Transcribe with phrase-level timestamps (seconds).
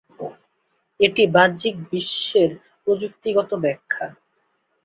[0.99, 2.51] এটি "বাহ্যিক বিশ্বের"
[2.83, 4.05] প্রযুক্তিগত ব্যাখ্যা।